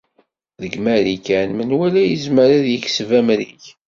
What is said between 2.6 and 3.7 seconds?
yekseb amrig.